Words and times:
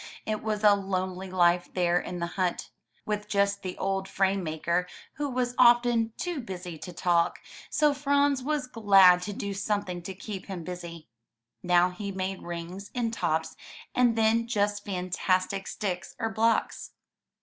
It 0.25 0.41
was 0.41 0.63
a 0.63 0.73
lonely 0.73 1.29
life 1.29 1.71
there 1.75 1.99
in 1.99 2.17
the 2.17 2.25
hut, 2.25 2.71
with 3.05 3.27
just 3.29 3.61
the 3.61 3.77
old 3.77 4.07
frame 4.07 4.41
maker, 4.43 4.87
who 5.17 5.29
was 5.29 5.53
often 5.59 6.13
too 6.17 6.39
busy 6.41 6.79
to 6.79 6.91
talk, 6.91 7.37
so 7.69 7.93
Franz 7.93 8.41
was 8.41 8.65
glad 8.65 9.21
to 9.21 9.31
do 9.31 9.53
something 9.53 10.01
to 10.01 10.15
keep 10.15 10.47
him 10.47 10.63
busy. 10.63 11.07
Now 11.61 11.91
he 11.91 12.11
made 12.11 12.41
rings 12.41 12.89
and 12.95 13.13
tops 13.13 13.55
and 13.93 14.17
then 14.17 14.47
just 14.47 14.83
fantastic 14.83 15.67
sticks 15.67 16.15
or 16.17 16.31
blocks. 16.31 16.93